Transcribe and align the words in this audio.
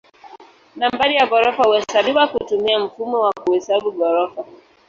Nambari 0.75 1.15
ya 1.15 1.25
ghorofa 1.27 1.63
huhesabiwa 1.63 2.27
kutumia 2.27 2.79
mfumo 2.79 3.19
wa 3.21 3.33
kuhesabu 3.33 3.91
ghorofa. 3.91 4.43